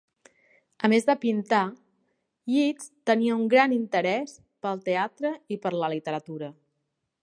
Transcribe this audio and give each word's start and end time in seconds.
A 0.87 0.89
més 0.93 1.05
de 1.09 1.15
pintar, 1.25 1.59
Yeats 2.55 2.91
tenia 3.11 3.37
un 3.43 3.47
gran 3.55 3.77
interès 3.79 4.37
pel 4.65 4.85
teatre 4.91 5.37
i 5.57 5.63
per 5.67 5.79
la 5.83 5.97
literatura. 5.99 6.55